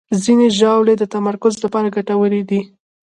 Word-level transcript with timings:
ځینې 0.23 0.47
ژاولې 0.57 0.93
د 0.97 1.03
تمرکز 1.13 1.53
لپاره 1.63 1.93
ګټورې 1.95 2.41
دي. 2.49 2.61